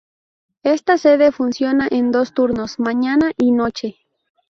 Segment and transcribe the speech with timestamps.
[0.63, 3.97] Esta sede funciona en dos turnos: mañana y noche.